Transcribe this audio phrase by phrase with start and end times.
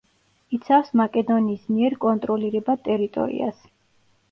[0.57, 3.65] იცავს მაკედონიის მიერ კონტროლირებად ტერიტორიას.